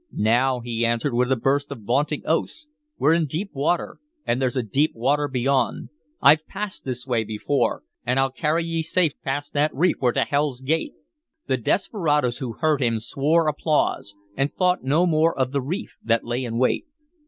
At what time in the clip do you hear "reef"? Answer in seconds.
9.75-9.97, 15.61-15.95